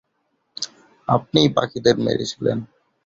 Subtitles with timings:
[1.07, 2.57] আপনিই বাকিদের মেরেছিলেন।